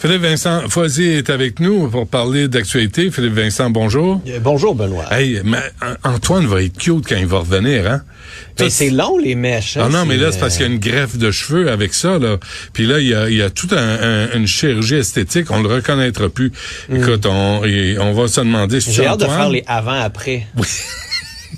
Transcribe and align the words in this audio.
Philippe 0.00 0.22
Vincent 0.22 0.62
Foisy 0.70 1.04
est 1.08 1.28
avec 1.28 1.60
nous 1.60 1.90
pour 1.90 2.06
parler 2.08 2.48
d'actualité. 2.48 3.10
Philippe 3.10 3.34
Vincent, 3.34 3.68
bonjour. 3.68 4.22
Euh, 4.26 4.38
Bonjour, 4.40 4.74
Benoît. 4.74 5.04
Hey, 5.12 5.42
mais 5.44 5.58
euh, 5.82 5.94
Antoine 6.04 6.46
va 6.46 6.62
être 6.62 6.78
cute 6.78 7.06
quand 7.06 7.16
il 7.18 7.26
va 7.26 7.40
revenir, 7.40 7.86
hein? 7.86 8.00
Mais 8.58 8.70
c'est 8.70 8.88
long, 8.88 9.18
les 9.18 9.34
mèches. 9.34 9.76
hein, 9.76 9.82
Ah 9.86 9.88
non, 9.90 10.06
mais 10.06 10.16
là, 10.16 10.32
c'est, 10.32 10.38
parce 10.40 10.56
qu'il 10.56 10.66
y 10.66 10.68
a 10.70 10.72
une 10.72 10.78
greffe 10.78 11.18
de 11.18 11.30
cheveux 11.30 11.70
avec 11.70 11.92
ça, 11.92 12.18
là. 12.18 12.38
Puis 12.72 12.86
là, 12.86 12.98
il 12.98 13.08
y 13.08 13.14
a, 13.14 13.28
il 13.28 13.36
y 13.36 13.42
a 13.42 13.50
toute 13.50 13.74
une 13.74 14.46
chirurgie 14.46 14.94
esthétique. 14.96 15.50
On 15.50 15.60
le 15.62 15.68
reconnaîtra 15.68 16.30
plus. 16.30 16.50
Écoute, 16.90 17.26
on, 17.26 17.60
on 18.00 18.12
va 18.14 18.28
se 18.28 18.40
demander 18.40 18.80
si 18.80 18.90
Mm. 18.90 18.92
J'ai 18.94 19.06
hâte 19.06 19.20
de 19.20 19.26
faire 19.26 19.50
les 19.50 19.64
avant-après. 19.66 20.46
De 20.56 20.62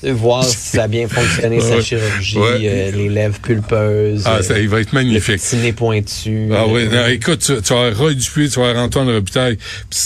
Voir 0.04 0.42
si 0.44 0.56
ça 0.56 0.84
a 0.84 0.88
bien 0.88 1.06
fonctionné, 1.06 1.60
sa 1.60 1.80
chirurgie, 1.80 2.36
Ouais. 2.38 2.58
euh, 2.64 2.90
les 2.90 3.08
lèvres 3.08 3.38
pulpeuses, 3.38 4.22
Ah, 4.24 4.36
euh, 4.38 4.42
ça, 4.42 4.58
il 4.58 4.68
va 4.68 4.80
être 4.80 4.92
le 4.92 4.98
magnifique. 4.98 5.40
petit 5.40 5.56
nez 5.56 5.72
pointu. 5.72 6.48
Ah 6.52 6.66
oui, 6.66 6.88
euh, 6.90 7.02
non, 7.02 7.06
écoute, 7.08 7.38
tu, 7.38 7.62
tu 7.62 7.72
vas 7.72 7.80
avoir 7.86 7.96
Roy 7.98 8.14
Dupuis, 8.14 8.50
tu 8.50 8.58
vas 8.60 8.70
avoir 8.70 8.84
Antoine 8.84 9.08
Robitaille, 9.10 9.58
pis, 9.90 9.98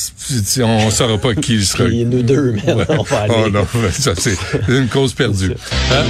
pis, 0.54 0.62
on 0.62 0.90
saura 0.90 1.16
pas 1.18 1.34
qui 1.34 1.54
il 1.54 1.64
sera. 1.64 1.84
puis 1.86 2.04
nous 2.04 2.22
deux, 2.22 2.52
mais 2.52 2.72
Ouais. 2.74 2.84
on 2.90 3.02
va 3.04 3.20
aller. 3.20 3.34
Oh 3.46 3.48
non, 3.48 3.66
ça 3.90 4.12
c'est 4.16 4.36
une 4.68 4.88
cause 4.88 5.14
perdue. 5.14 5.52
Hein? 5.90 6.04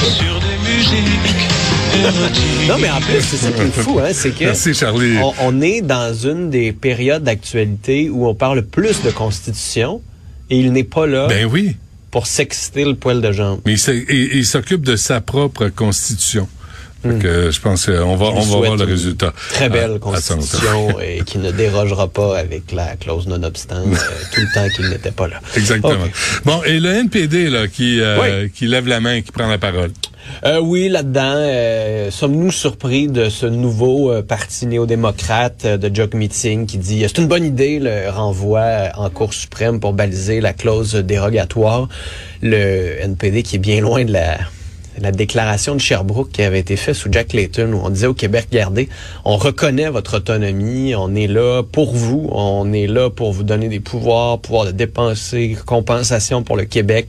sur 0.00 0.40
des 0.40 0.70
musiques. 0.70 1.59
Non, 2.68 2.78
mais 2.78 2.90
en 2.90 3.00
plus, 3.00 3.20
c'est 3.20 3.36
ça 3.36 3.50
qui 3.52 3.60
est 3.62 3.70
fou, 3.82 3.98
hein, 3.98 4.10
c'est 4.12 4.30
que 4.30 4.44
Merci 4.44 4.74
Charlie. 4.74 5.16
on, 5.18 5.32
on 5.40 5.60
est 5.60 5.80
dans 5.80 6.14
une 6.14 6.50
des 6.50 6.72
périodes 6.72 7.24
d'actualité 7.24 8.08
où 8.10 8.26
on 8.26 8.34
parle 8.34 8.62
plus 8.62 9.02
de 9.02 9.10
constitution 9.10 10.00
et 10.50 10.58
il 10.58 10.72
n'est 10.72 10.84
pas 10.84 11.06
là 11.06 11.26
Ben 11.28 11.46
oui, 11.46 11.76
pour 12.10 12.26
s'exciter 12.26 12.84
le 12.84 12.94
poil 12.94 13.20
de 13.20 13.32
jambe. 13.32 13.60
mais 13.66 13.74
il 13.74 14.46
s'occupe 14.46 14.82
de 14.82 14.96
sa 14.96 15.20
propre 15.20 15.68
constitution. 15.68 16.48
Fait 17.02 17.18
que, 17.18 17.50
je 17.50 17.60
pense 17.60 17.86
qu'on 17.86 18.16
va, 18.16 18.26
on 18.26 18.40
va 18.40 18.56
voir 18.58 18.76
le 18.76 18.84
résultat. 18.84 19.32
Très 19.54 19.68
belle 19.70 19.92
Ah, 19.96 19.98
constitution 19.98 21.00
et 21.00 21.22
qui 21.24 21.38
ne 21.38 21.50
dérogera 21.50 22.08
pas 22.08 22.38
avec 22.38 22.72
la 22.72 22.96
clause 22.96 23.26
non-obstant 23.26 23.76
euh, 23.86 23.94
tout 24.32 24.40
le 24.40 24.54
temps 24.54 24.68
qu'il 24.74 24.88
n'était 24.90 25.10
pas 25.10 25.28
là. 25.28 25.40
Exactement. 25.56 25.94
Bon, 26.44 26.62
et 26.64 26.78
le 26.78 26.90
NPD 26.90 27.48
là, 27.48 27.68
qui, 27.68 28.00
euh, 28.00 28.18
Oui. 28.44 28.50
qui 28.50 28.66
lève 28.66 28.86
la 28.86 29.00
main, 29.00 29.20
qui 29.22 29.32
prend 29.32 29.46
la 29.48 29.58
parole? 29.58 29.90
Euh, 30.44 30.60
oui, 30.60 30.88
là-dedans, 30.90 31.34
euh, 31.36 32.10
sommes-nous 32.10 32.50
surpris 32.52 33.08
de 33.08 33.30
ce 33.30 33.46
nouveau 33.46 34.12
euh, 34.12 34.22
parti 34.22 34.66
néo-démocrate 34.66 35.64
euh, 35.64 35.76
de 35.78 35.92
Jock 35.94 36.12
Meeting 36.14 36.66
qui 36.66 36.76
dit 36.78 37.02
euh, 37.04 37.08
c'est 37.08 37.20
une 37.22 37.26
bonne 37.28 37.44
idée 37.44 37.78
le 37.80 38.10
renvoi 38.10 38.60
euh, 38.60 38.88
en 38.96 39.08
Cour 39.10 39.32
suprême 39.32 39.80
pour 39.80 39.92
baliser 39.94 40.40
la 40.40 40.52
clause 40.52 40.94
dérogatoire. 40.94 41.88
Le 42.42 43.00
NPD 43.02 43.42
qui 43.42 43.56
est 43.56 43.60
bien 43.60 43.80
loin 43.80 44.04
de 44.04 44.12
la 44.12 44.38
la 44.98 45.12
déclaration 45.12 45.74
de 45.74 45.80
Sherbrooke 45.80 46.30
qui 46.32 46.42
avait 46.42 46.60
été 46.60 46.76
faite 46.76 46.94
sous 46.94 47.10
Jack 47.10 47.32
Layton 47.32 47.72
où 47.72 47.80
on 47.84 47.90
disait 47.90 48.06
au 48.06 48.14
Québec, 48.14 48.48
regardez, 48.50 48.88
on 49.24 49.36
reconnaît 49.36 49.88
votre 49.88 50.18
autonomie, 50.18 50.94
on 50.94 51.14
est 51.14 51.26
là 51.26 51.62
pour 51.62 51.94
vous, 51.94 52.28
on 52.32 52.72
est 52.72 52.86
là 52.86 53.10
pour 53.10 53.32
vous 53.32 53.42
donner 53.42 53.68
des 53.68 53.80
pouvoirs, 53.80 54.38
pouvoir 54.38 54.66
de 54.66 54.72
dépenser, 54.72 55.56
compensation 55.66 56.42
pour 56.42 56.56
le 56.56 56.64
Québec. 56.64 57.08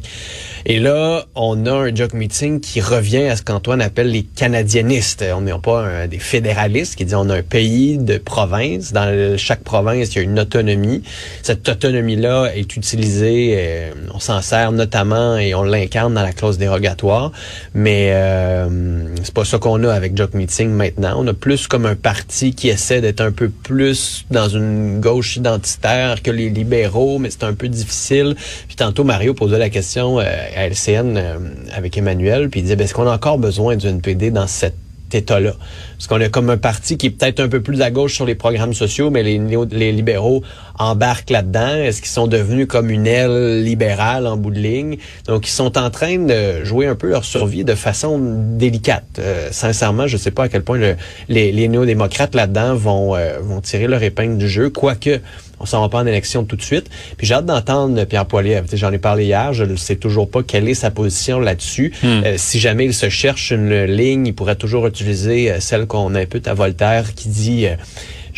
Et 0.66 0.80
là, 0.80 1.26
on 1.34 1.66
a 1.66 1.72
un 1.72 1.96
Jock 1.96 2.14
Meeting 2.14 2.60
qui 2.60 2.82
revient 2.82 3.24
à 3.24 3.36
ce 3.36 3.42
qu'Antoine 3.42 3.82
appelle 3.82 4.12
les 4.12 4.24
canadianistes. 4.24 5.26
On 5.36 5.42
n'est 5.42 5.58
pas 5.58 6.08
des 6.08 6.20
fédéralistes 6.20 6.96
qui 6.96 7.06
disent 7.06 7.16
on 7.16 7.30
a 7.30 7.38
un 7.38 7.42
pays 7.42 7.98
de 7.98 8.18
province. 8.18 8.94
Dans 8.94 9.38
chaque 9.38 9.64
province, 9.64 10.14
il 10.14 10.18
y 10.18 10.20
a 10.20 10.22
une 10.22 10.40
autonomie. 10.40 11.02
Cette 11.42 11.68
autonomie-là 11.68 12.52
est 12.56 12.76
utilisée, 12.76 13.56
euh, 13.58 13.92
on 14.14 14.20
s'en 14.20 14.42
sert 14.42 14.72
notamment 14.72 15.38
et 15.38 15.56
on 15.56 15.64
l'incarne 15.64 16.14
dans 16.14 16.22
la 16.22 16.32
clause 16.32 16.58
dérogatoire. 16.60 17.32
Mais 17.74 18.12
euh, 18.12 19.16
c'est 19.24 19.34
pas 19.34 19.46
ça 19.46 19.58
qu'on 19.58 19.84
a 19.86 19.94
avec 19.94 20.18
Jock 20.18 20.34
Meeting 20.34 20.70
maintenant. 20.70 21.16
On 21.18 21.28
a 21.28 21.34
plus 21.34 21.68
comme 21.68 21.86
un 21.86 21.96
parti 21.96 22.54
qui 22.54 22.68
essaie 22.68 23.00
d'être 23.00 23.22
un 23.22 23.32
peu 23.32 23.50
plus 23.50 24.26
dans 24.30 24.50
une 24.50 25.00
gauche 25.00 25.38
identitaire 25.38 26.22
que 26.22 26.32
les 26.32 26.50
libéraux, 26.50 27.18
mais 27.18 27.30
c'est 27.30 27.46
un 27.46 27.54
peu 27.54 27.70
difficile. 27.70 28.36
Puis 28.68 28.76
tantôt, 28.76 29.06
Mario 29.06 29.34
posait 29.34 29.58
la 29.58 29.70
question 29.70 30.20
euh, 30.20 30.24
à 30.24 30.68
LCN 30.68 31.16
euh, 31.16 31.38
avec 31.74 31.98
Emmanuel, 31.98 32.50
puis 32.50 32.60
il 32.60 32.64
disait, 32.64 32.76
ben, 32.76 32.84
est-ce 32.84 32.94
qu'on 32.94 33.08
a 33.08 33.14
encore 33.14 33.38
besoin 33.38 33.78
d'une 33.78 34.02
PD 34.02 34.32
dans 34.32 34.48
cette 34.48 34.76
état-là. 35.16 35.54
Parce 35.98 36.08
qu'on 36.08 36.22
a 36.22 36.30
comme 36.30 36.50
un 36.50 36.58
parti 36.58 36.98
qui 36.98 37.08
est 37.08 37.10
peut-être 37.12 37.40
un 37.40 37.48
peu 37.48 37.62
plus 37.62 37.82
à 37.82 37.92
gauche 37.92 38.16
sur 38.16 38.26
les 38.26 38.36
programmes 38.36 38.74
sociaux, 38.74 39.10
mais 39.10 39.24
les, 39.24 39.40
les 39.72 39.92
libéraux 39.92 40.44
embarquent 40.80 41.30
là-dedans. 41.30 41.76
Est-ce 41.76 42.02
qu'ils 42.02 42.12
sont 42.12 42.28
devenus 42.28 42.68
comme 42.68 42.90
une 42.90 43.06
aile 43.06 43.64
libérale 43.64 44.26
en 44.28 44.38
bout 44.38 44.52
de 44.52 44.60
ligne? 44.60 44.98
Donc, 45.28 45.48
ils 45.48 45.52
sont 45.52 45.78
en 45.78 45.90
train 45.90 46.18
de 46.18 46.64
jouer 46.64 46.88
un 46.88 46.96
peu 46.96 47.10
leur 47.10 47.24
survie 47.24 47.64
de 47.64 47.76
façon 47.76 48.20
délicate. 48.58 49.04
Euh, 49.20 49.50
sincèrement, 49.52 50.08
je 50.08 50.18
sais 50.18 50.32
pas 50.32 50.44
à 50.44 50.50
quel 50.50 50.64
point 50.64 50.78
le- 50.78 50.96
les, 51.30 51.52
les 51.52 51.68
néo-démocrates 51.68 52.36
là-dedans 52.36 52.76
vont, 52.76 53.16
euh, 53.16 53.38
vont 53.42 53.62
tirer 53.62 53.88
leur 53.88 54.02
épingle 54.02 54.38
du 54.38 54.50
jeu, 54.50 54.70
quoique 54.70 55.20
on 55.62 55.66
s'en 55.66 55.82
va 55.82 55.90
pas 55.90 56.00
en 56.00 56.06
élection 56.06 56.44
tout 56.44 56.56
de 56.56 56.62
suite. 56.62 56.90
Puis 57.18 57.28
j'ai 57.28 57.36
hâte 57.36 57.46
d'entendre 57.46 58.04
Pierre 58.06 58.26
Poilievre. 58.26 58.66
J'en 58.74 58.92
ai 58.92 58.98
parlé 58.98 59.26
hier, 59.26 59.54
je 59.54 59.64
ne 59.64 59.76
sais 59.76 59.96
toujours 59.96 60.30
pas 60.30 60.44
quelle 60.44 60.68
est 60.68 60.74
sa 60.74 60.92
position 60.92 61.40
là-dessus. 61.40 61.94
Euh, 62.04 62.36
si 62.38 62.60
jamais 62.60 62.86
il 62.86 62.94
se 62.94 63.10
cherche 63.10 63.52
une 63.52 63.84
ligne, 63.84 64.28
il 64.28 64.34
pourrait 64.34 64.56
toujours 64.56 64.88
utiliser 64.88 65.52
euh, 65.52 65.60
celle 65.60 65.86
qu'on 65.86 66.16
impute 66.16 66.48
à 66.48 66.54
Voltaire 66.54 67.14
qui 67.14 67.30
dit 67.30 67.68
euh, 67.68 67.76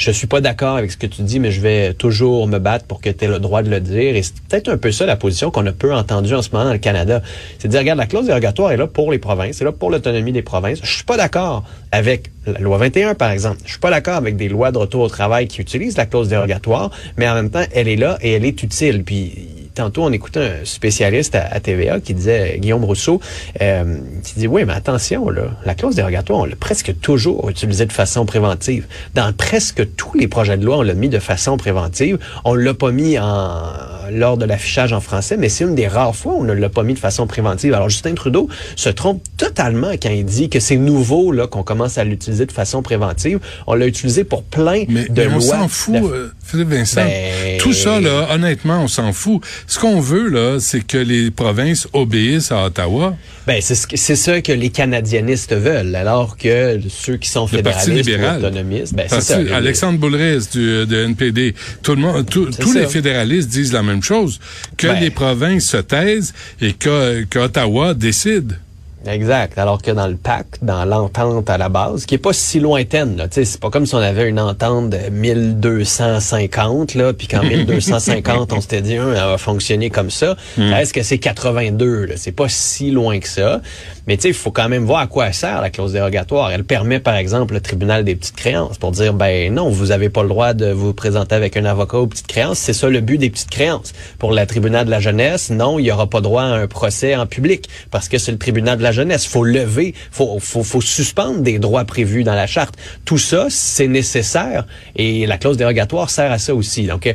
je 0.03 0.11
suis 0.11 0.27
pas 0.27 0.41
d'accord 0.41 0.75
avec 0.75 0.91
ce 0.91 0.97
que 0.97 1.07
tu 1.07 1.21
dis, 1.21 1.39
mais 1.39 1.51
je 1.51 1.61
vais 1.61 1.93
toujours 1.93 2.47
me 2.47 2.59
battre 2.59 2.85
pour 2.85 2.99
que 2.99 3.09
tu 3.09 3.23
aies 3.23 3.27
le 3.27 3.39
droit 3.39 3.63
de 3.63 3.69
le 3.69 3.79
dire. 3.79 4.15
Et 4.15 4.21
c'est 4.21 4.35
peut-être 4.49 4.67
un 4.67 4.77
peu 4.77 4.91
ça 4.91 5.05
la 5.05 5.15
position 5.15 5.49
qu'on 5.49 5.65
a 5.65 5.71
peu 5.71 5.93
entendue 5.93 6.33
en 6.33 6.41
ce 6.41 6.49
moment 6.51 6.65
dans 6.65 6.73
le 6.73 6.79
Canada. 6.79 7.21
C'est 7.59 7.67
de 7.67 7.71
dire, 7.71 7.79
regarde, 7.79 7.99
la 7.99 8.05
clause 8.05 8.25
dérogatoire 8.25 8.71
est 8.71 8.77
là 8.77 8.87
pour 8.87 9.11
les 9.11 9.19
provinces, 9.19 9.57
c'est 9.57 9.65
là 9.65 9.71
pour 9.71 9.91
l'autonomie 9.91 10.33
des 10.33 10.41
provinces. 10.41 10.79
Je 10.83 10.93
suis 10.93 11.05
pas 11.05 11.15
d'accord 11.15 11.63
avec 11.91 12.31
la 12.45 12.59
loi 12.59 12.77
21, 12.77 13.15
par 13.15 13.31
exemple. 13.31 13.61
Je 13.63 13.71
suis 13.71 13.79
pas 13.79 13.91
d'accord 13.91 14.15
avec 14.15 14.35
des 14.35 14.49
lois 14.49 14.71
de 14.71 14.77
retour 14.77 15.03
au 15.03 15.09
travail 15.09 15.47
qui 15.47 15.61
utilisent 15.61 15.95
la 15.95 16.05
clause 16.05 16.27
dérogatoire, 16.27 16.91
mais 17.17 17.29
en 17.29 17.35
même 17.35 17.49
temps, 17.49 17.63
elle 17.71 17.87
est 17.87 17.95
là 17.95 18.17
et 18.21 18.33
elle 18.33 18.43
est 18.43 18.61
utile. 18.61 19.03
Puis 19.03 19.62
tantôt, 19.75 20.03
on 20.03 20.11
écoutait 20.11 20.39
un 20.61 20.65
spécialiste 20.65 21.35
à, 21.35 21.45
à 21.51 21.59
TVA 21.59 21.99
qui 21.99 22.13
disait, 22.13 22.57
Guillaume 22.59 22.83
Rousseau, 22.83 23.19
euh, 23.61 23.97
qui 24.23 24.35
dit, 24.39 24.47
oui, 24.47 24.63
mais 24.65 24.73
attention, 24.73 25.29
là, 25.29 25.43
la 25.65 25.75
clause 25.75 25.95
dérogatoire, 25.95 26.39
on 26.39 26.45
l'a 26.45 26.55
presque 26.55 26.93
toujours 27.01 27.49
utilisée 27.49 27.85
de 27.85 27.91
façon 27.93 28.25
préventive. 28.25 28.85
Dans 29.15 29.33
presque 29.33 29.83
tous 29.95 30.17
les 30.17 30.27
projets 30.27 30.57
de 30.57 30.65
loi, 30.65 30.77
on 30.77 30.81
l'a 30.81 30.93
mis 30.93 31.09
de 31.09 31.19
façon 31.19 31.57
préventive. 31.57 32.17
On 32.45 32.53
l'a 32.55 32.73
pas 32.73 32.91
mis 32.91 33.17
en, 33.19 33.63
lors 34.11 34.37
de 34.37 34.45
l'affichage 34.45 34.93
en 34.93 34.99
français, 35.01 35.37
mais 35.37 35.49
c'est 35.49 35.63
une 35.63 35.75
des 35.75 35.87
rares 35.87 36.15
fois 36.15 36.33
où 36.33 36.41
on 36.41 36.43
ne 36.43 36.53
l'a 36.53 36.69
pas 36.69 36.83
mis 36.83 36.93
de 36.93 36.99
façon 36.99 37.27
préventive. 37.27 37.73
Alors, 37.73 37.89
Justin 37.89 38.13
Trudeau 38.13 38.49
se 38.75 38.89
trompe 38.89 39.21
totalement 39.37 39.91
quand 40.01 40.09
il 40.09 40.25
dit 40.25 40.49
que 40.49 40.59
c'est 40.59 40.77
nouveau, 40.77 41.31
là, 41.31 41.47
qu'on 41.47 41.63
commence 41.63 41.97
à 41.97 42.03
l'utiliser 42.03 42.45
de 42.45 42.51
façon 42.51 42.81
préventive. 42.81 43.39
On 43.67 43.73
l'a 43.73 43.87
utilisé 43.87 44.23
pour 44.23 44.43
plein 44.43 44.83
Mais, 44.87 45.05
de 45.05 45.21
mais 45.21 45.27
on 45.27 45.31
lois. 45.31 45.41
s'en 45.41 45.67
fout, 45.67 45.93
de- 45.95 45.99
euh, 46.07 46.31
Philippe 46.43 46.69
Vincent. 46.69 47.01
Ben- 47.05 47.57
Tout 47.59 47.73
ça, 47.73 47.99
là, 47.99 48.27
honnêtement, 48.31 48.79
on 48.83 48.87
s'en 48.87 49.13
fout. 49.13 49.41
Ce 49.67 49.79
qu'on 49.79 49.99
veut, 49.99 50.29
là, 50.29 50.57
c'est 50.59 50.85
que 50.85 50.97
les 50.97 51.31
provinces 51.31 51.87
obéissent 51.93 52.51
à 52.51 52.65
Ottawa. 52.65 53.15
Ben, 53.47 53.59
c'est 53.61 53.75
ce 53.75 53.87
que- 53.87 53.97
c'est 53.97 54.15
ça 54.15 54.41
que 54.41 54.51
les 54.51 54.69
canadianistes 54.69 55.53
veulent, 55.53 55.95
alors 55.95 56.37
que 56.37 56.79
ceux 56.89 57.17
qui 57.17 57.29
sont 57.29 57.47
Le 57.51 57.61
Parti 57.61 57.79
fédéralistes 57.91 58.07
ou 58.07 58.11
libéral. 58.11 58.37
autonomistes, 58.45 58.93
ben, 58.93 59.05
c'est 59.09 59.21
ça. 59.21 59.39
Alexandre 59.55 59.99
Boulrez 59.99 60.39
du 60.51 60.85
de 60.85 61.03
NPD, 61.05 61.55
tout 61.81 61.95
le 61.95 62.01
monde, 62.01 62.25
tout- 62.29 62.45
tous 62.59 62.73
ça. 62.73 62.79
les 62.81 62.87
fédéralistes 62.87 63.49
disent 63.49 63.73
la 63.73 63.83
même 63.83 64.03
chose, 64.03 64.39
que 64.77 64.87
Ben. 64.87 64.99
les 64.99 65.09
provinces 65.09 65.65
se 65.65 65.77
taisent 65.77 66.33
et 66.61 66.73
que 66.73 67.23
qu'Ottawa 67.29 67.93
décide. 67.93 68.57
Exact. 69.05 69.57
Alors 69.57 69.81
que 69.81 69.91
dans 69.91 70.07
le 70.07 70.15
pacte, 70.15 70.59
dans 70.63 70.85
l'entente 70.85 71.49
à 71.49 71.57
la 71.57 71.69
base, 71.69 72.05
qui 72.05 72.15
est 72.15 72.19
pas 72.19 72.33
si 72.33 72.59
lointaine, 72.59 73.17
là, 73.17 73.27
tu 73.27 73.35
sais, 73.35 73.45
c'est 73.45 73.59
pas 73.59 73.69
comme 73.69 73.85
si 73.85 73.95
on 73.95 73.99
avait 73.99 74.29
une 74.29 74.39
entente 74.39 74.89
de 74.89 75.09
1250, 75.09 76.95
là, 76.95 77.13
puis 77.13 77.27
qu'en 77.27 77.43
1250, 77.43 78.53
on 78.53 78.61
s'était 78.61 78.81
dit, 78.81 78.93
Hein, 78.97 79.09
elle 79.15 79.23
va 79.23 79.37
fonctionner 79.37 79.89
comme 79.89 80.09
ça. 80.09 80.35
Est-ce 80.57 80.93
que 80.93 81.03
c'est 81.03 81.17
82, 81.17 82.05
là? 82.05 82.13
C'est 82.17 82.31
pas 82.31 82.47
si 82.49 82.91
loin 82.91 83.19
que 83.19 83.27
ça. 83.27 83.61
Mais 84.07 84.17
tu 84.17 84.23
sais, 84.23 84.27
il 84.29 84.33
faut 84.33 84.51
quand 84.51 84.69
même 84.69 84.85
voir 84.85 84.99
à 84.99 85.07
quoi 85.07 85.27
elle 85.27 85.33
sert, 85.33 85.61
la 85.61 85.69
clause 85.69 85.93
dérogatoire. 85.93 86.51
Elle 86.51 86.63
permet, 86.63 86.99
par 86.99 87.15
exemple, 87.15 87.53
le 87.53 87.61
tribunal 87.61 88.03
des 88.03 88.15
petites 88.15 88.35
créances 88.35 88.77
pour 88.77 88.91
dire, 88.91 89.13
ben 89.13 89.53
non, 89.53 89.69
vous 89.69 89.91
avez 89.91 90.09
pas 90.09 90.23
le 90.23 90.29
droit 90.29 90.53
de 90.53 90.71
vous 90.71 90.93
présenter 90.93 91.35
avec 91.35 91.57
un 91.57 91.65
avocat 91.65 91.97
aux 91.99 92.07
petites 92.07 92.27
créances. 92.27 92.59
C'est 92.59 92.73
ça 92.73 92.89
le 92.89 92.99
but 92.99 93.17
des 93.17 93.29
petites 93.29 93.49
créances. 93.49 93.93
Pour 94.19 94.33
le 94.33 94.45
tribunal 94.45 94.85
de 94.85 94.91
la 94.91 94.99
jeunesse, 94.99 95.49
non, 95.49 95.79
il 95.79 95.85
y 95.85 95.91
aura 95.91 96.07
pas 96.07 96.21
droit 96.21 96.43
à 96.43 96.47
un 96.47 96.67
procès 96.67 97.15
en 97.15 97.25
public 97.25 97.69
parce 97.91 98.09
que 98.09 98.17
c'est 98.17 98.31
le 98.31 98.37
tribunal 98.37 98.77
de 98.77 98.83
la 98.83 98.91
jeunesse. 98.93 99.25
Faut 99.25 99.43
lever, 99.43 99.93
faut, 100.11 100.39
faut, 100.39 100.63
faut 100.63 100.81
suspendre 100.81 101.41
des 101.41 101.59
droits 101.59 101.83
prévus 101.83 102.23
dans 102.23 102.35
la 102.35 102.47
charte. 102.47 102.75
Tout 103.03 103.17
ça, 103.17 103.47
c'est 103.49 103.87
nécessaire 103.87 104.65
et 104.95 105.25
la 105.25 105.37
clause 105.37 105.57
dérogatoire 105.57 106.09
sert 106.09 106.31
à 106.31 106.37
ça 106.37 106.55
aussi. 106.55 106.83
Donc 106.87 107.07
euh, 107.07 107.13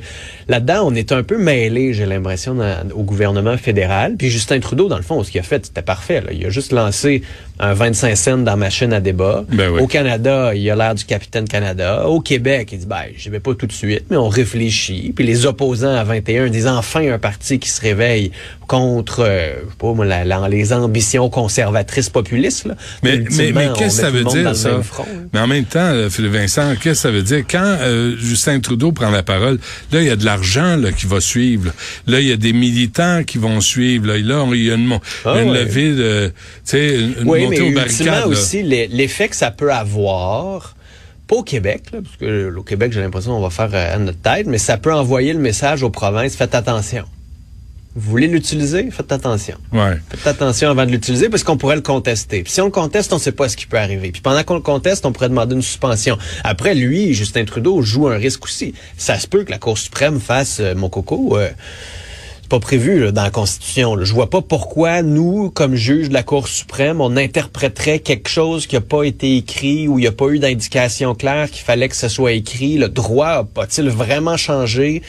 là-dedans, 0.49 0.83
on 0.85 0.95
est 0.95 1.13
un 1.13 1.23
peu 1.23 1.39
mêlé, 1.39 1.95
j'ai 1.95 2.07
l'impression, 2.07 2.59
au 2.95 3.03
gouvernement 3.03 3.57
fédéral. 3.57 4.17
Puis 4.17 4.29
Justin 4.29 4.61
Trudeau, 4.61 4.89
dans 4.89 4.97
le 4.97 5.03
fond, 5.03 5.23
ce 5.23 5.31
qu'il 5.31 5.41
a 5.41 5.45
fait, 5.45 5.65
c'était 5.67 5.83
parfait. 5.83 6.21
là. 6.21 6.29
Il 6.33 6.45
a 6.45 6.51
juste 6.51 6.73
lancé 6.73 7.23
un 7.61 7.75
25 7.75 8.17
cents 8.17 8.39
dans 8.39 8.57
ma 8.57 8.71
chaîne 8.71 8.93
à 8.93 9.01
débat. 9.01 9.45
Ben 9.53 9.71
oui. 9.71 9.81
Au 9.81 9.87
Canada, 9.87 10.55
il 10.55 10.69
a 10.71 10.77
l'air 10.77 10.95
du 10.95 11.05
capitaine 11.05 11.47
Canada. 11.49 12.07
Au 12.07 12.21
Québec, 12.21 12.69
il 12.73 12.79
dit, 12.79 12.87
ben, 12.87 13.05
je 13.17 13.31
vais 13.31 13.41
pas 13.41 13.55
tout 13.55 13.67
de 13.67 13.73
suite, 13.73 14.05
mais 14.11 14.17
on 14.17 14.29
réfléchit. 14.29 15.13
Puis 15.15 15.25
les 15.25 15.47
opposants 15.47 15.95
à 15.95 16.05
21 16.05 16.49
disent 16.49 16.67
enfin 16.67 17.11
un 17.13 17.19
parti 17.19 17.59
qui 17.59 17.69
se 17.69 17.81
réveille 17.81 18.31
contre, 18.67 19.25
euh, 19.27 19.55
je 19.65 19.71
sais 19.71 19.77
pas, 19.79 19.93
moi, 19.95 20.05
la- 20.05 20.25
la- 20.25 20.49
les 20.49 20.73
ambitions 20.73 21.29
conservatrices 21.31 22.11
populistes. 22.11 22.67
Là. 22.67 22.75
Mais, 23.03 23.19
mais, 23.37 23.53
mais 23.53 23.69
qu'est-ce 23.77 23.97
que 23.97 24.03
ça 24.03 24.11
veut 24.11 24.25
dire, 24.25 24.55
ça? 24.55 24.83
front, 24.83 25.05
hein. 25.09 25.27
Mais 25.33 25.41
en 25.41 25.47
même 25.47 25.65
temps, 25.65 25.81
euh, 25.81 26.11
Philippe 26.11 26.33
Vincent, 26.33 26.75
qu'est-ce 26.75 26.83
que 26.85 26.95
ça 26.95 27.11
veut 27.11 27.23
dire? 27.23 27.45
Quand 27.51 27.77
euh, 27.81 28.15
Justin 28.19 28.61
Trudeau 28.61 28.93
prend 28.93 29.11
la 29.11 29.23
parole, 29.23 29.59
là, 29.91 30.01
il 30.03 30.07
y 30.07 30.11
a 30.11 30.17
de 30.17 30.25
l'argent 30.25 30.77
là, 30.77 30.93
qui 30.93 31.07
va 31.07 31.21
suivre. 31.21 31.73
Là, 32.07 32.21
il 32.21 32.27
y 32.29 32.33
a 32.33 32.37
des 32.37 32.53
militants 32.53 33.23
qui 33.25 33.39
vont 33.39 33.61
suivre. 33.61 34.07
Là, 34.07 34.19
Là, 34.19 34.45
il 34.53 34.65
y 34.65 34.71
a 34.71 34.75
une, 34.75 34.99
Ah 35.25 35.41
une 35.41 35.51
ouais. 35.51 35.61
levée 35.65 35.93
de... 35.95 36.27
Tu 36.29 36.33
sais, 36.65 36.95
une, 36.97 37.15
une 37.23 37.29
Oui, 37.29 37.48
mais 37.51 37.61
aux 37.61 37.73
barricades. 37.73 38.27
aussi, 38.27 38.63
l'e- 38.63 38.89
l'effet 38.91 39.29
que 39.29 39.37
ça 39.37 39.51
peut 39.51 39.73
avoir, 39.73 40.75
pas 41.27 41.37
au 41.37 41.43
Québec, 41.43 41.83
là, 41.93 42.01
parce 42.03 42.17
que 42.17 42.55
au 42.57 42.63
Québec, 42.63 42.93
j'ai 42.93 43.01
l'impression 43.01 43.33
qu'on 43.33 43.41
va 43.43 43.51
faire 43.51 43.71
euh, 43.73 43.95
à 43.95 43.99
notre 43.99 44.21
tête, 44.21 44.47
mais 44.47 44.59
ça 44.59 44.77
peut 44.79 44.93
envoyer 44.95 45.33
le 45.33 45.39
message 45.41 45.83
aux 45.83 45.91
provinces, 45.91 46.37
faites 46.37 46.55
attention. 46.55 47.05
Vous 47.97 48.11
voulez 48.11 48.29
l'utiliser? 48.29 48.91
Faites 48.93 49.11
attention. 49.11 49.57
Ouais. 49.73 49.97
Faites 50.11 50.27
attention 50.29 50.71
avant 50.71 50.87
de 50.87 50.93
l'utiliser 50.93 51.29
parce 51.31 51.43
qu'on 51.43 51.57
pourrait 51.57 51.75
le 51.75 51.83
contester. 51.83 52.45
Puis 52.45 52.53
si 52.53 52.61
on 52.61 52.67
le 52.67 52.71
conteste, 52.71 53.13
on 53.13 53.17
ne 53.17 53.21
sait 53.21 53.33
pas 53.33 53.49
ce 53.49 53.57
qui 53.57 53.67
peut 53.67 53.79
arriver. 53.79 54.13
Puis 54.13 54.21
pendant 54.21 54.45
qu'on 54.45 54.55
le 54.55 54.61
conteste, 54.61 55.05
on 55.05 55.11
pourrait 55.11 55.31
demander 55.31 55.57
une 55.57 55.63
suspension. 55.63 56.17
Après, 56.45 56.77
lui, 56.77 57.13
Justin 57.15 57.45
Trudeau, 57.45 57.83
joue 57.83 58.07
un 58.07 58.17
risque 58.17 58.45
aussi. 58.45 58.73
Ça 58.97 59.19
se 59.19 59.27
peut 59.27 59.43
que 59.43 59.51
la 59.51 59.59
Cour 59.59 59.77
suprême 59.79 60.21
fasse 60.21 60.59
euh, 60.61 60.77
mon 60.77 60.89
coco. 60.89 61.37
euh, 61.39 61.49
pas 62.49 62.61
prévu 62.61 63.01
là, 63.01 63.13
dans 63.13 63.23
la 63.23 63.31
Constitution. 63.31 63.95
là. 63.95 64.05
Je 64.05 64.13
vois 64.13 64.31
pas 64.31 64.41
pourquoi 64.41 65.03
nous, 65.03 65.51
comme 65.51 65.75
juge 65.75 66.09
de 66.09 66.15
la 66.15 66.23
Cour 66.23 66.49
suprême, 66.49 67.01
on 67.01 67.17
interpréterait 67.17 67.99
quelque 67.99 68.29
chose 68.29 68.67
qui 68.67 68.77
a 68.77 68.81
pas 68.81 69.05
été 69.05 69.37
écrit 69.37 69.89
ou 69.89 69.99
il 69.99 70.03
n'y 70.03 70.09
a 70.09 70.13
pas 70.13 70.29
eu 70.29 70.39
d'indication 70.39 71.15
claire 71.15 71.51
qu'il 71.51 71.63
fallait 71.63 71.89
que 71.89 71.97
ce 71.97 72.09
soit 72.09 72.33
écrit. 72.33 72.79
Le 72.79 72.89
droit 72.89 73.47
a-t-il 73.57 73.89
vraiment 73.91 74.37
changé? 74.37 75.03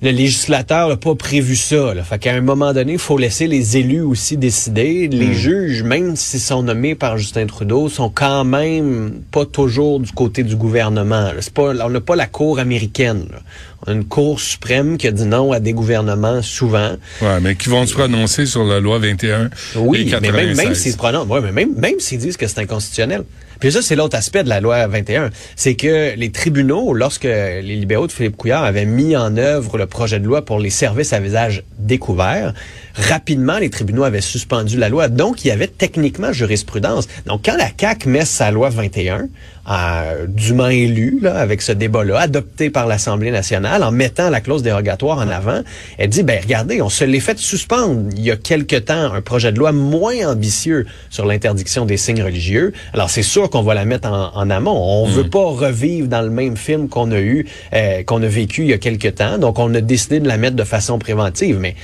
le 0.00 0.10
législateur 0.10 0.88
n'a 0.88 0.96
pas 0.96 1.14
prévu 1.16 1.56
ça. 1.56 1.92
Là. 1.92 2.04
Fait 2.04 2.18
qu'à 2.20 2.32
un 2.32 2.40
moment 2.40 2.72
donné, 2.72 2.92
il 2.92 2.98
faut 2.98 3.18
laisser 3.18 3.48
les 3.48 3.76
élus 3.78 4.02
aussi 4.02 4.36
décider. 4.36 5.08
Les 5.08 5.34
juges, 5.34 5.82
même 5.82 6.14
s'ils 6.14 6.38
sont 6.40 6.62
nommés 6.62 6.94
par 6.94 7.18
Justin 7.18 7.46
Trudeau, 7.46 7.88
sont 7.88 8.08
quand 8.08 8.44
même 8.44 9.22
pas 9.32 9.44
toujours 9.44 9.98
du 9.98 10.12
côté 10.12 10.44
du 10.44 10.54
gouvernement. 10.54 11.32
là. 11.32 11.34
C'est 11.40 11.52
pas, 11.52 11.72
on 11.84 11.90
n'a 11.90 12.00
pas 12.00 12.14
la 12.14 12.26
cour 12.26 12.60
américaine. 12.60 13.26
là. 13.32 13.38
Une 13.86 14.04
cour 14.04 14.40
suprême 14.40 14.98
qui 14.98 15.06
a 15.06 15.12
dit 15.12 15.24
non 15.24 15.52
à 15.52 15.60
des 15.60 15.72
gouvernements 15.72 16.42
souvent. 16.42 16.96
Ouais, 17.22 17.40
mais 17.40 17.54
qui 17.54 17.68
vont 17.68 17.86
se 17.86 17.94
prononcer 17.94 18.44
sur 18.44 18.64
la 18.64 18.80
loi 18.80 18.98
21 18.98 19.46
et 19.46 19.48
Oui, 19.76 20.04
mais 20.04 20.10
96. 20.10 20.32
même, 20.32 20.56
même 20.56 20.74
s'ils 20.74 20.92
se 20.92 20.96
prononcent, 20.96 21.28
ouais, 21.28 21.40
mais 21.40 21.52
même, 21.52 21.74
même 21.76 22.00
s'ils 22.00 22.18
disent 22.18 22.36
que 22.36 22.46
c'est 22.48 22.60
inconstitutionnel. 22.60 23.22
Puis 23.60 23.72
ça, 23.72 23.82
c'est 23.82 23.96
l'autre 23.96 24.16
aspect 24.16 24.44
de 24.44 24.48
la 24.48 24.60
loi 24.60 24.86
21. 24.86 25.30
C'est 25.56 25.74
que 25.74 26.14
les 26.16 26.30
tribunaux, 26.30 26.92
lorsque 26.94 27.24
les 27.24 27.62
libéraux 27.62 28.06
de 28.06 28.12
Philippe 28.12 28.36
Couillard 28.36 28.62
avaient 28.62 28.84
mis 28.84 29.16
en 29.16 29.36
œuvre 29.36 29.78
le 29.78 29.86
projet 29.86 30.20
de 30.20 30.26
loi 30.26 30.44
pour 30.44 30.60
les 30.60 30.70
services 30.70 31.12
à 31.12 31.18
visage 31.18 31.64
découvert, 31.78 32.54
rapidement, 32.94 33.58
les 33.58 33.70
tribunaux 33.70 34.04
avaient 34.04 34.20
suspendu 34.20 34.76
la 34.76 34.88
loi. 34.88 35.08
Donc, 35.08 35.44
il 35.44 35.48
y 35.48 35.50
avait 35.50 35.66
techniquement 35.66 36.32
jurisprudence. 36.32 37.08
Donc, 37.26 37.42
quand 37.44 37.56
la 37.56 37.70
CAQ 37.78 38.08
met 38.08 38.24
sa 38.24 38.50
loi 38.50 38.68
21, 38.68 39.28
euh, 39.70 40.26
dûment 40.26 40.68
élue, 40.68 41.18
là, 41.20 41.36
avec 41.36 41.62
ce 41.62 41.72
débat-là, 41.72 42.20
adopté 42.20 42.70
par 42.70 42.86
l'Assemblée 42.86 43.30
nationale, 43.30 43.82
en 43.82 43.90
mettant 43.90 44.30
la 44.30 44.40
clause 44.40 44.62
dérogatoire 44.62 45.18
en 45.18 45.28
avant, 45.28 45.62
elle 45.98 46.08
dit, 46.08 46.22
ben 46.22 46.40
regardez, 46.42 46.80
on 46.82 46.88
se 46.88 47.04
l'est 47.04 47.20
fait 47.20 47.38
suspendre 47.38 48.08
il 48.16 48.22
y 48.22 48.30
a 48.30 48.36
quelque 48.36 48.76
temps 48.76 49.12
un 49.12 49.20
projet 49.20 49.52
de 49.52 49.58
loi 49.58 49.72
moins 49.72 50.26
ambitieux 50.26 50.86
sur 51.10 51.26
l'interdiction 51.26 51.84
des 51.84 51.96
signes 51.96 52.22
religieux. 52.22 52.72
Alors, 52.92 53.10
c'est 53.10 53.22
sûr 53.22 53.50
qu'on 53.50 53.62
va 53.62 53.74
la 53.74 53.84
mettre 53.84 54.08
en, 54.08 54.30
en 54.34 54.50
amont. 54.50 54.76
On 54.76 55.06
veut 55.06 55.28
pas 55.28 55.44
revivre 55.44 56.08
dans 56.08 56.22
le 56.22 56.30
même 56.30 56.56
film 56.56 56.88
qu'on 56.88 57.10
a 57.12 57.20
eu, 57.20 57.46
euh, 57.74 58.02
qu'on 58.04 58.22
a 58.22 58.26
vécu 58.26 58.62
il 58.62 58.68
y 58.68 58.72
a 58.72 58.78
quelque 58.78 59.08
temps. 59.08 59.38
Donc, 59.38 59.58
on 59.58 59.74
a 59.74 59.80
décidé 59.80 60.20
de 60.20 60.28
la 60.28 60.36
mettre 60.36 60.56
de 60.56 60.64
façon 60.64 60.98
préventive. 60.98 61.58
Mais 61.58 61.74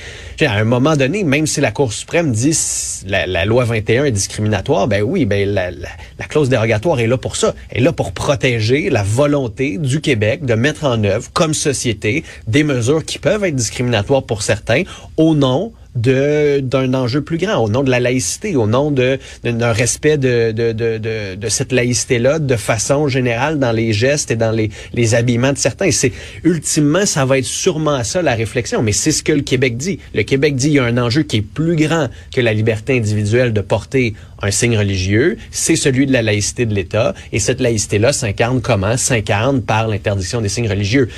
à 0.41 0.53
un 0.53 0.63
moment 0.63 0.95
donné, 0.95 1.23
même 1.23 1.47
si 1.47 1.61
la 1.61 1.71
Cour 1.71 1.93
suprême 1.93 2.31
dit 2.31 2.57
la, 3.07 3.27
la 3.27 3.45
loi 3.45 3.65
21 3.65 4.05
est 4.05 4.11
discriminatoire, 4.11 4.87
ben 4.87 5.01
oui, 5.01 5.25
ben 5.25 5.47
la, 5.47 5.71
la, 5.71 5.89
la 6.19 6.25
clause 6.25 6.49
dérogatoire 6.49 6.99
est 6.99 7.07
là 7.07 7.17
pour 7.17 7.35
ça. 7.35 7.53
Est 7.75 7.81
là 7.81 7.91
pour 7.91 8.13
protéger 8.13 8.89
la 8.89 9.03
volonté 9.03 9.77
du 9.77 9.99
Québec 9.99 10.45
de 10.45 10.53
mettre 10.53 10.85
en 10.85 11.03
œuvre, 11.03 11.29
comme 11.33 11.53
société, 11.53 12.23
des 12.47 12.63
mesures 12.63 13.03
qui 13.03 13.19
peuvent 13.19 13.43
être 13.43 13.55
discriminatoires 13.55 14.23
pour 14.23 14.43
certains 14.43 14.83
au 15.17 15.35
nom 15.35 15.73
de 15.95 16.59
d'un 16.59 16.93
enjeu 16.93 17.21
plus 17.21 17.37
grand, 17.37 17.63
au 17.63 17.69
nom 17.69 17.83
de 17.83 17.89
la 17.89 17.99
laïcité, 17.99 18.55
au 18.55 18.67
nom 18.67 18.91
de 18.91 19.17
d'un 19.43 19.71
respect 19.71 20.17
de, 20.17 20.51
de, 20.51 20.71
de, 20.71 20.97
de, 20.97 21.35
de 21.35 21.49
cette 21.49 21.71
laïcité-là 21.71 22.39
de 22.39 22.55
façon 22.55 23.07
générale 23.07 23.59
dans 23.59 23.71
les 23.71 23.93
gestes 23.93 24.31
et 24.31 24.35
dans 24.35 24.51
les, 24.51 24.69
les 24.93 25.15
habillements 25.15 25.53
de 25.53 25.57
certains. 25.57 25.91
C'est 25.91 26.11
ultimement, 26.43 27.05
ça 27.05 27.25
va 27.25 27.39
être 27.39 27.45
sûrement 27.45 28.03
ça 28.03 28.21
la 28.21 28.35
réflexion, 28.35 28.81
mais 28.83 28.91
c'est 28.91 29.11
ce 29.11 29.23
que 29.23 29.31
le 29.31 29.41
Québec 29.41 29.77
dit. 29.77 29.99
Le 30.13 30.23
Québec 30.23 30.55
dit 30.55 30.67
il 30.67 30.73
y 30.73 30.79
a 30.79 30.83
un 30.85 30.97
enjeu 30.97 31.23
qui 31.23 31.37
est 31.37 31.41
plus 31.41 31.75
grand 31.75 32.09
que 32.33 32.41
la 32.41 32.53
liberté 32.53 32.97
individuelle 32.97 33.53
de 33.53 33.61
porter 33.61 34.13
un 34.41 34.51
signe 34.51 34.77
religieux, 34.77 35.37
c'est 35.51 35.75
celui 35.75 36.05
de 36.05 36.13
la 36.13 36.21
laïcité 36.21 36.65
de 36.65 36.73
l'État, 36.73 37.13
et 37.31 37.39
cette 37.39 37.61
laïcité-là 37.61 38.13
s'incarne 38.13 38.61
comment? 38.61 38.97
S'incarne 38.97 39.61
par 39.61 39.87
l'interdiction 39.87 40.41
des 40.41 40.49
signes 40.49 40.69
religieux. 40.69 41.09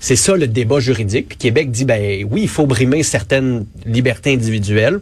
C'est 0.00 0.16
ça 0.16 0.36
le 0.36 0.46
débat 0.46 0.80
juridique. 0.80 1.28
Puis 1.28 1.38
Québec 1.38 1.70
dit, 1.70 1.84
ben 1.84 2.24
oui, 2.30 2.42
il 2.42 2.48
faut 2.48 2.66
brimer 2.66 3.02
certaines 3.02 3.66
libertés 3.84 4.32
individuelles 4.32 5.00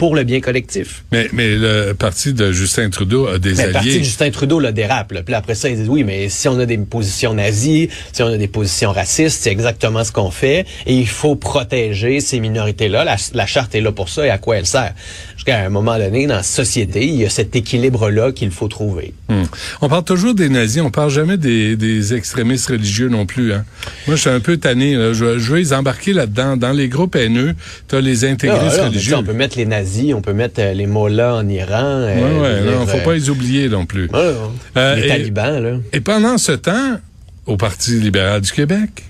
pour 0.00 0.16
le 0.16 0.24
bien 0.24 0.40
collectif. 0.40 1.04
Mais, 1.12 1.28
mais 1.34 1.56
le 1.56 1.92
parti 1.92 2.32
de 2.32 2.52
Justin 2.52 2.88
Trudeau 2.88 3.26
a 3.26 3.38
des 3.38 3.52
Mais 3.52 3.66
le 3.66 3.72
parti 3.72 3.88
alliés. 3.90 3.98
de 3.98 4.04
Justin 4.04 4.30
Trudeau 4.30 4.58
le 4.58 4.72
dérape. 4.72 5.12
Là. 5.12 5.22
Puis 5.22 5.34
après 5.34 5.54
ça, 5.54 5.68
ils 5.68 5.76
disent 5.76 5.90
oui, 5.90 6.04
mais 6.04 6.30
si 6.30 6.48
on 6.48 6.58
a 6.58 6.64
des 6.64 6.78
positions 6.78 7.34
nazies, 7.34 7.90
si 8.14 8.22
on 8.22 8.28
a 8.28 8.38
des 8.38 8.48
positions 8.48 8.92
racistes, 8.92 9.40
c'est 9.42 9.50
exactement 9.52 10.02
ce 10.02 10.10
qu'on 10.10 10.30
fait. 10.30 10.64
Et 10.86 10.96
il 10.96 11.06
faut 11.06 11.36
protéger 11.36 12.20
ces 12.20 12.40
minorités-là. 12.40 13.04
La, 13.04 13.16
la 13.34 13.44
charte 13.44 13.74
est 13.74 13.82
là 13.82 13.92
pour 13.92 14.08
ça 14.08 14.24
et 14.26 14.30
à 14.30 14.38
quoi 14.38 14.56
elle 14.56 14.64
sert? 14.64 14.94
Jusqu'à 15.36 15.58
un 15.58 15.68
moment 15.68 15.98
donné, 15.98 16.26
dans 16.26 16.36
la 16.36 16.42
société, 16.42 17.04
il 17.06 17.16
y 17.16 17.26
a 17.26 17.30
cet 17.30 17.54
équilibre-là 17.54 18.32
qu'il 18.32 18.50
faut 18.50 18.68
trouver. 18.68 19.12
Hmm. 19.28 19.42
On 19.82 19.88
parle 19.90 20.04
toujours 20.04 20.34
des 20.34 20.48
nazis, 20.48 20.80
on 20.82 20.90
parle 20.90 21.10
jamais 21.10 21.36
des, 21.36 21.76
des 21.76 22.14
extrémistes 22.14 22.68
religieux 22.68 23.08
non 23.08 23.26
plus. 23.26 23.52
Hein. 23.52 23.64
Moi, 24.06 24.16
je 24.16 24.20
suis 24.22 24.30
un 24.30 24.40
peu 24.40 24.56
tanné. 24.56 24.94
Là. 24.96 25.12
Je, 25.12 25.38
je 25.38 25.52
veux 25.52 25.58
les 25.58 25.74
embarquer 25.74 26.14
là-dedans. 26.14 26.56
Dans 26.56 26.72
les 26.72 26.88
groupes 26.88 27.16
haineux, 27.16 27.54
tu 27.88 27.96
as 27.96 28.00
les 28.00 28.24
Ah, 28.24 28.28
intégristes 28.28 28.74
sais, 28.76 28.80
religieux. 28.86 29.16
on 29.16 29.22
peut 29.24 29.32
mettre 29.32 29.56
les 29.58 29.66
nazis, 29.66 29.89
on 30.14 30.22
peut 30.22 30.32
mettre 30.32 30.60
euh, 30.60 30.72
les 30.72 30.86
mollahs 30.86 31.34
en 31.36 31.48
Iran. 31.48 32.02
Ouais, 32.02 32.14
euh, 32.18 32.64
ouais, 32.64 32.72
non, 32.72 32.84
dire, 32.84 32.88
faut 32.96 33.04
pas 33.04 33.10
euh, 33.10 33.14
les 33.14 33.30
oublier 33.30 33.68
non 33.68 33.86
plus. 33.86 34.08
ouais. 34.12 34.34
Euh, 34.76 34.94
les 34.96 35.04
et- 35.04 35.08
talibans, 35.08 35.62
là. 35.62 35.76
Et 35.92 36.00
pendant 36.00 36.38
ce 36.38 36.52
temps, 36.52 36.98
au 37.46 37.56
Parti 37.56 37.92
libéral 38.00 38.40
du 38.40 38.52
Québec, 38.52 39.04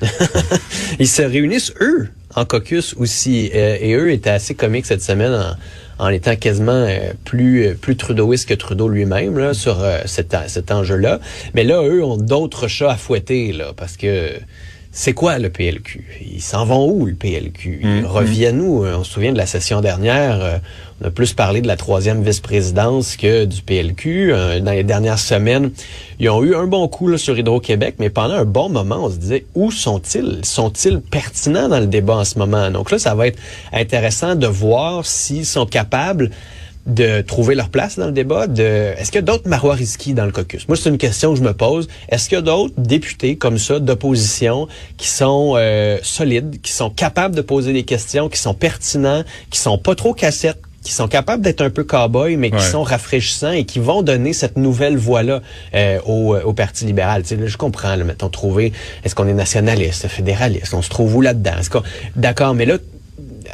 Ils 0.98 1.08
se 1.08 1.22
réunissent, 1.22 1.72
eux, 1.80 2.08
en 2.34 2.44
caucus 2.44 2.94
aussi. 2.98 3.50
Et 3.52 3.94
eux 3.94 4.10
étaient 4.12 4.28
assez 4.30 4.54
comiques 4.54 4.84
cette 4.86 5.02
semaine 5.02 5.32
en, 5.98 6.04
en 6.04 6.08
étant 6.10 6.36
quasiment 6.36 6.86
plus, 7.24 7.74
plus 7.80 7.96
trudeauiste 7.96 8.46
que 8.46 8.52
Trudeau 8.54 8.88
lui-même 8.88 9.38
là, 9.38 9.54
sur 9.54 9.82
cet, 10.04 10.36
cet 10.48 10.70
enjeu-là. 10.70 11.20
Mais 11.54 11.64
là, 11.64 11.82
eux 11.82 12.04
ont 12.04 12.18
d'autres 12.18 12.68
chats 12.68 12.92
à 12.92 12.96
fouetter, 12.96 13.52
là, 13.52 13.72
parce 13.74 13.96
que 13.96 14.32
c'est 14.98 15.12
quoi 15.12 15.38
le 15.38 15.50
PLQ? 15.50 16.06
Ils 16.22 16.40
s'en 16.40 16.64
vont 16.64 16.90
où, 16.90 17.04
le 17.04 17.12
PLQ? 17.12 17.80
Ils 17.82 18.06
reviennent 18.06 18.62
où? 18.62 18.82
On 18.86 19.04
se 19.04 19.12
souvient 19.12 19.30
de 19.30 19.36
la 19.36 19.44
session 19.44 19.82
dernière, 19.82 20.42
euh, 20.42 20.56
on 21.02 21.08
a 21.08 21.10
plus 21.10 21.34
parlé 21.34 21.60
de 21.60 21.66
la 21.66 21.76
troisième 21.76 22.22
vice-présidence 22.22 23.18
que 23.18 23.44
du 23.44 23.60
PLQ. 23.60 24.32
Euh, 24.32 24.60
dans 24.60 24.72
les 24.72 24.84
dernières 24.84 25.18
semaines, 25.18 25.70
ils 26.18 26.30
ont 26.30 26.42
eu 26.42 26.54
un 26.54 26.66
bon 26.66 26.88
coup 26.88 27.08
là, 27.08 27.18
sur 27.18 27.38
Hydro-Québec, 27.38 27.96
mais 27.98 28.08
pendant 28.08 28.36
un 28.36 28.46
bon 28.46 28.70
moment, 28.70 29.04
on 29.04 29.10
se 29.10 29.16
disait, 29.16 29.44
où 29.54 29.70
sont-ils? 29.70 30.40
Sont-ils 30.44 31.00
pertinents 31.00 31.68
dans 31.68 31.80
le 31.80 31.88
débat 31.88 32.16
en 32.16 32.24
ce 32.24 32.38
moment? 32.38 32.70
Donc 32.70 32.90
là, 32.90 32.98
ça 32.98 33.14
va 33.14 33.26
être 33.26 33.38
intéressant 33.74 34.34
de 34.34 34.46
voir 34.46 35.04
s'ils 35.04 35.44
sont 35.44 35.66
capables 35.66 36.30
de 36.86 37.20
trouver 37.20 37.54
leur 37.54 37.68
place 37.68 37.98
dans 37.98 38.06
le 38.06 38.12
débat. 38.12 38.46
De, 38.46 38.62
est-ce 38.62 39.06
qu'il 39.10 39.16
y 39.16 39.18
a 39.18 39.22
d'autres 39.22 39.48
Marois 39.48 39.74
Risky 39.74 40.14
dans 40.14 40.24
le 40.24 40.32
caucus? 40.32 40.68
Moi, 40.68 40.76
c'est 40.76 40.88
une 40.88 40.98
question 40.98 41.32
que 41.32 41.38
je 41.38 41.44
me 41.44 41.52
pose. 41.52 41.88
Est-ce 42.08 42.28
qu'il 42.28 42.36
y 42.36 42.38
a 42.38 42.42
d'autres 42.42 42.74
députés 42.78 43.36
comme 43.36 43.58
ça 43.58 43.78
d'opposition 43.80 44.68
qui 44.96 45.08
sont 45.08 45.54
euh, 45.56 45.98
solides, 46.02 46.60
qui 46.62 46.72
sont 46.72 46.90
capables 46.90 47.34
de 47.34 47.42
poser 47.42 47.72
des 47.72 47.82
questions, 47.84 48.28
qui 48.28 48.38
sont 48.38 48.54
pertinents, 48.54 49.24
qui 49.50 49.58
sont 49.58 49.78
pas 49.78 49.94
trop 49.94 50.14
cassettes, 50.14 50.60
qui 50.82 50.92
sont 50.92 51.08
capables 51.08 51.42
d'être 51.42 51.62
un 51.62 51.70
peu 51.70 51.82
cow-boy, 51.82 52.36
mais 52.36 52.50
qui 52.50 52.56
Ouais. 52.58 52.62
sont 52.62 52.84
rafraîchissants 52.84 53.50
et 53.50 53.64
qui 53.64 53.80
vont 53.80 54.02
donner 54.02 54.32
cette 54.32 54.56
nouvelle 54.56 54.96
voie-là 54.96 55.42
euh, 55.74 55.98
au, 56.06 56.36
au 56.36 56.52
Parti 56.52 56.84
libéral? 56.84 57.22
Tu 57.22 57.30
sais, 57.30 57.36
là, 57.36 57.48
je 57.48 57.56
comprends, 57.56 57.96
là, 57.96 58.04
mettons, 58.04 58.28
trouver, 58.28 58.72
est-ce 59.02 59.16
qu'on 59.16 59.26
est 59.26 59.34
nationaliste, 59.34 60.06
fédéraliste, 60.06 60.72
on 60.74 60.82
se 60.82 60.88
trouve 60.88 61.16
où 61.16 61.20
là-dedans? 61.20 61.56
D'accord, 62.14 62.54
mais 62.54 62.66
là, 62.66 62.78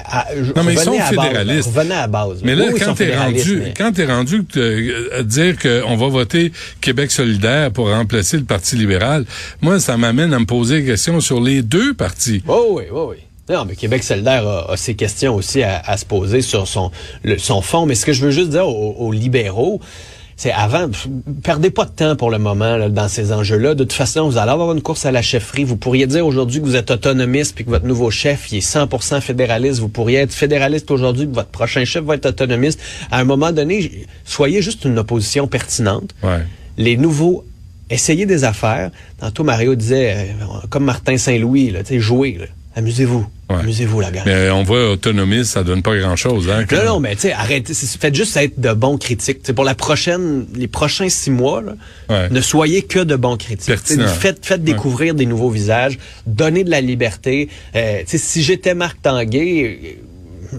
à- 0.05 0.27
Non, 0.57 0.63
mais 0.65 0.75
ils 0.75 0.79
sont 0.79 0.97
base, 0.97 1.09
fédéralistes. 1.11 1.71
à 1.93 2.07
base. 2.07 2.41
Mais 2.43 2.55
là, 2.55 2.67
Oui, 2.73 2.81
quand 2.81 2.95
t'es 2.95 3.17
rendu, 3.17 3.57
mais- 3.57 3.75
quand 3.77 3.93
t'es 3.93 4.07
rendu 4.07 4.45
euh, 4.57 5.19
à 5.19 5.23
dire 5.23 5.57
qu'on 5.59 5.97
va 5.97 6.09
voter 6.09 6.53
Québec 6.81 7.11
solidaire 7.11 7.71
pour 7.71 7.89
remplacer 7.91 8.37
le 8.37 8.45
Parti 8.45 8.77
libéral, 8.77 9.25
moi, 9.61 9.81
ça 9.81 9.97
m'amène 9.97 10.33
à 10.35 10.39
me 10.39 10.47
poser 10.47 10.81
des 10.81 10.87
questions 10.87 11.21
sur 11.21 11.41
les 11.41 11.63
deux 11.63 11.95
partis. 11.95 12.43
Oh 12.49 12.67
oui, 12.77 12.85
oui, 12.93 13.01
oui. 13.11 13.17
Non, 13.51 13.65
mais 13.67 13.75
Québec 13.75 14.03
solidaire 14.05 14.47
a, 14.47 14.73
a 14.73 14.77
ses 14.77 14.95
questions 14.95 15.35
aussi 15.35 15.63
à, 15.63 15.83
à 15.85 15.97
se 15.97 16.05
poser 16.05 16.43
sur 16.43 16.67
son, 16.69 16.91
le- 17.25 17.39
son 17.39 17.61
fond. 17.61 17.87
Mais 17.87 17.97
ce 17.97 18.07
que 18.07 18.13
je 18.13 18.25
veux 18.25 18.31
juste 18.31 18.51
dire 18.51 18.67
aux, 18.69 18.95
aux 18.99 19.13
libéraux, 19.13 19.81
c'est 20.43 20.51
avant, 20.51 20.91
perdez 21.45 21.71
pas 21.71 21.85
de 21.85 21.93
temps 21.93 22.17
pour 22.17 22.29
le 22.29 22.39
moment 22.39 22.77
là, 22.77 22.89
dans 22.89 23.07
ces 23.07 23.33
enjeux-là. 23.33 23.77
De 23.77 23.85
toute 23.85 23.93
façon, 23.93 24.29
vous 24.29 24.39
allez 24.39 24.51
avoir 24.51 24.73
une 24.73 24.83
course 24.83 25.07
à 25.07 25.13
la 25.13 25.23
chefferie. 25.23 25.63
Vous 25.63 25.77
pourriez 25.77 26.09
dire 26.09 26.27
aujourd'hui 26.27 26.61
que 26.61 26.65
vous 26.67 26.75
êtes 26.75 26.91
autonomiste 26.91 27.55
puis 27.55 27.65
que 27.65 27.71
votre 27.71 27.87
nouveau 27.87 28.11
chef 28.11 28.51
il 28.51 28.59
est 28.59 28.69
100% 28.69 29.21
fédéraliste. 29.21 29.79
Vous 29.79 29.89
pourriez 29.89 30.19
être 30.19 30.35
fédéraliste 30.35 30.91
aujourd'hui 30.91 31.27
puis 31.27 31.35
votre 31.37 31.51
prochain 31.51 31.85
chef 31.85 32.03
va 32.03 32.17
être 32.17 32.27
autonomiste. 32.27 32.81
À 33.13 33.21
un 33.21 33.25
moment 33.25 33.53
donné, 33.53 34.05
soyez 34.25 34.63
juste 34.63 34.85
une 34.85 34.99
opposition 34.99 35.47
pertinente 35.47 36.11
Ouais. 36.25 36.41
les 36.77 36.97
nouveaux 36.97 37.45
essayez 37.89 38.27
des 38.27 38.43
affaires. 38.43 38.91
Tantôt 39.21 39.45
Mario 39.45 39.77
disait 39.77 40.13
euh, 40.13 40.67
comme 40.71 40.85
Martin 40.85 41.19
Saint-Louis, 41.19 41.71
là, 41.71 41.83
là. 41.83 42.47
Amusez-vous, 42.75 43.27
Ouais. 43.51 43.57
amusez-vous 43.61 44.01
la 44.01 44.11
gang. 44.11 44.23
Mais 44.27 44.51
on 44.51 44.63
voit 44.63 44.91
autonomiste, 44.93 45.53
ça 45.53 45.63
donne 45.63 45.83
pas 45.83 45.97
grand-chose. 45.97 46.49
Hein, 46.51 46.65
Non, 46.73 46.85
non, 46.95 47.01
mais 47.01 47.15
tu 47.15 47.23
sais, 47.23 47.33
arrêtez, 47.33 47.75
faites 47.75 48.15
juste 48.15 48.37
être 48.37 48.59
de 48.61 48.73
bons 48.73 48.97
critiques. 48.99 49.43
Pour 49.53 49.65
la 49.65 49.75
prochaine, 49.75 50.47
les 50.55 50.69
prochains 50.69 51.09
six 51.09 51.31
mois, 51.31 51.61
là, 51.63 51.75
Ouais. 52.09 52.29
ne 52.31 52.41
soyez 52.41 52.83
que 52.83 53.01
de 53.01 53.17
bons 53.17 53.37
critiques. 53.37 53.77
Faites, 53.77 54.45
faites 54.47 54.65
découvrir 54.65 55.15
des 55.15 55.27
nouveaux 55.27 55.51
visages, 55.51 55.99
donnez 56.27 56.65
de 56.65 56.71
la 56.71 56.81
liberté. 56.81 57.49
Euh, 57.77 58.03
si 58.07 58.43
j'étais 58.43 58.75
Marc 58.75 59.03
Tanguay, 59.03 59.99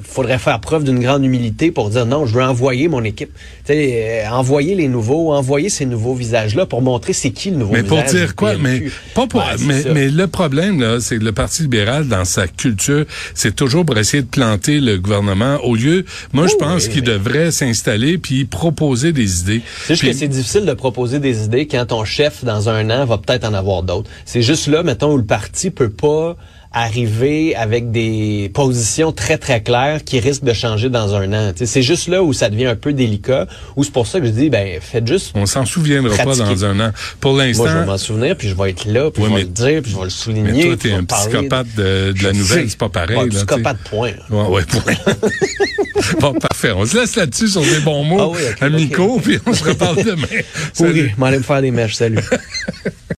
faudrait 0.01 0.39
faire 0.39 0.59
preuve 0.59 0.83
d'une 0.83 0.99
grande 0.99 1.23
humilité 1.23 1.71
pour 1.71 1.89
dire 1.89 2.05
non, 2.05 2.25
je 2.25 2.33
veux 2.35 2.43
envoyer 2.43 2.87
mon 2.87 3.03
équipe. 3.03 3.29
Euh, 3.69 4.25
envoyer 4.31 4.75
les 4.75 4.87
nouveaux, 4.87 5.33
envoyer 5.33 5.69
ces 5.69 5.85
nouveaux 5.85 6.13
visages-là 6.15 6.65
pour 6.65 6.81
montrer 6.81 7.13
c'est 7.13 7.31
qui 7.31 7.51
le 7.51 7.57
nouveau 7.57 7.73
Mais 7.73 7.83
pour 7.83 8.01
dire 8.03 8.35
quoi? 8.35 8.55
Mais 8.57 8.83
pas 9.13 9.27
pour. 9.27 9.41
Ouais, 9.41 9.55
mais, 9.59 9.83
mais 9.93 10.09
le 10.09 10.27
problème 10.27 10.81
là, 10.81 10.99
c'est 10.99 11.17
que 11.17 11.23
le 11.23 11.31
Parti 11.31 11.61
libéral 11.63 12.07
dans 12.07 12.25
sa 12.25 12.47
culture, 12.47 13.05
c'est 13.35 13.55
toujours 13.55 13.85
pour 13.85 13.97
essayer 13.97 14.23
de 14.23 14.27
planter 14.27 14.79
le 14.79 14.97
gouvernement. 14.97 15.57
Au 15.63 15.75
lieu, 15.75 16.05
moi, 16.33 16.47
je 16.47 16.53
Oh, 16.55 16.59
pense 16.59 16.85
oui, 16.87 16.93
qu'il 16.93 17.03
devrait 17.03 17.51
s'installer 17.51 18.17
puis 18.17 18.45
proposer 18.45 19.11
des 19.11 19.41
idées. 19.41 19.61
C'est 19.85 19.93
juste 19.93 20.01
Puis- 20.01 20.11
que 20.11 20.17
c'est 20.17 20.27
difficile 20.27 20.65
de 20.65 20.73
proposer 20.73 21.19
des 21.19 21.43
idées 21.45 21.67
quand 21.67 21.85
ton 21.87 22.05
chef, 22.05 22.43
dans 22.43 22.69
un 22.69 22.89
an, 22.89 23.05
va 23.05 23.17
peut-être 23.17 23.45
en 23.45 23.53
avoir 23.53 23.83
d'autres. 23.83 24.09
C'est 24.25 24.41
juste 24.41 24.67
là, 24.67 24.83
mettons, 24.83 25.13
où 25.13 25.17
le 25.17 25.25
parti 25.25 25.69
peut 25.71 25.89
pas 25.89 26.35
arriver 26.73 27.55
avec 27.55 27.91
des 27.91 28.49
positions 28.53 29.11
très, 29.11 29.37
très 29.37 29.61
claires 29.61 30.03
qui 30.03 30.19
risquent 30.19 30.43
de 30.43 30.53
changer 30.53 30.89
dans 30.89 31.13
un 31.15 31.31
an. 31.33 31.51
C'est 31.55 31.83
juste 31.83 32.07
là 32.07 32.23
où 32.23 32.33
ça 32.33 32.49
devient 32.49 32.65
un 32.65 32.75
peu 32.75 32.93
délicat, 32.93 33.47
où 33.75 33.83
c'est 33.83 33.93
pour 33.93 34.07
ça 34.07 34.19
que 34.19 34.25
je 34.25 34.31
dis, 34.31 34.49
ben, 34.49 34.79
faites 34.81 35.07
juste... 35.07 35.31
On 35.35 35.45
s'en 35.45 35.65
souviendra 35.65 36.15
pas 36.17 36.35
dans 36.35 36.65
un 36.65 36.79
an. 36.79 36.91
Pour 37.19 37.33
Moi, 37.33 37.51
je 37.51 37.57
vais 37.59 37.63
l'instant, 37.65 37.85
m'en 37.85 37.97
souvenir, 37.97 38.35
puis 38.35 38.49
je 38.49 38.55
vais 38.55 38.71
être 38.71 38.85
là, 38.85 39.11
puis 39.11 39.21
Ouais, 39.23 39.29
je 39.29 39.33
vais 39.35 39.39
mais- 39.41 39.43
le 39.45 39.49
dire, 39.49 39.81
puis 39.83 39.91
je 39.91 39.97
vais 39.97 40.03
le 40.03 40.09
souligner. 40.09 40.51
mais 40.51 40.63
toi, 40.63 40.77
t'es 40.77 40.91
un 40.93 41.03
psychopathe 41.03 41.67
de, 41.77 42.11
de 42.11 42.23
la 42.23 42.33
nouvelle, 42.33 42.69
c'est 42.69 42.77
pas 42.77 42.89
pareil. 42.89 43.17
Ouais, 43.17 43.23
là, 43.25 43.29
psychopathe, 43.29 43.77
point. 43.89 44.11
Ouais, 44.31 44.47
ouais, 44.47 44.63
point. 44.65 44.93
bon, 46.19 46.33
parfait. 46.33 46.71
On 46.71 46.85
se 46.85 46.97
laisse 46.97 47.15
là-dessus 47.15 47.49
sur 47.49 47.61
des 47.61 47.79
bons 47.83 48.03
mots, 48.03 48.19
Ah 48.19 48.27
oui, 48.29 48.41
ok, 48.51 48.61
amico, 48.63 49.03
ok. 49.15 49.21
puis 49.21 49.39
on 49.45 49.53
se 49.53 49.63
reparle 49.63 50.03
demain. 50.03 51.13
M'en 51.17 51.27
aller 51.27 51.37
me 51.37 51.43
faire 51.43 51.61
des 51.61 51.71
mèches, 51.71 51.95
salut. 51.95 52.19